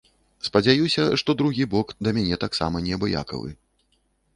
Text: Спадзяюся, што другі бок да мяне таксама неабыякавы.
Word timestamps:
Спадзяюся, 0.47 1.03
што 1.23 1.37
другі 1.43 1.69
бок 1.75 1.95
да 2.07 2.17
мяне 2.19 2.43
таксама 2.49 2.85
неабыякавы. 2.91 3.49